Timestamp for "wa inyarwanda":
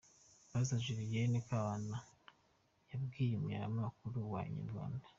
4.33-5.05